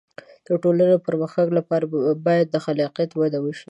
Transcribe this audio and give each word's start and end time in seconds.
د 0.47 0.49
ټولنې 0.63 0.87
د 0.89 0.95
پرمختګ 1.07 1.47
لپاره 1.57 1.85
باید 2.27 2.47
د 2.51 2.55
خلاقیت 2.65 3.11
وده 3.15 3.39
وشي. 3.41 3.59